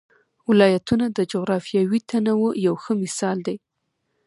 ولایتونه 0.49 1.05
د 1.17 1.19
جغرافیوي 1.31 1.99
تنوع 2.09 2.51
یو 2.65 2.75
ښه 2.83 2.93
مثال 3.03 3.37
دی. 3.47 3.57